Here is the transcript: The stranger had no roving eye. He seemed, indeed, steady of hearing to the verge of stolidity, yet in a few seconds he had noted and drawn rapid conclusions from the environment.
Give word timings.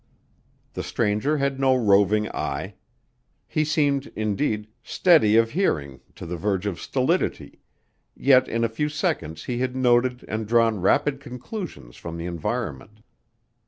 The 0.73 0.81
stranger 0.81 1.37
had 1.37 1.59
no 1.59 1.75
roving 1.75 2.27
eye. 2.29 2.73
He 3.47 3.63
seemed, 3.63 4.07
indeed, 4.15 4.65
steady 4.81 5.37
of 5.37 5.51
hearing 5.51 5.99
to 6.15 6.25
the 6.25 6.37
verge 6.37 6.65
of 6.65 6.81
stolidity, 6.81 7.59
yet 8.15 8.47
in 8.47 8.63
a 8.63 8.67
few 8.67 8.89
seconds 8.89 9.43
he 9.43 9.59
had 9.59 9.75
noted 9.75 10.25
and 10.27 10.47
drawn 10.47 10.81
rapid 10.81 11.19
conclusions 11.19 11.97
from 11.97 12.17
the 12.17 12.25
environment. 12.25 13.01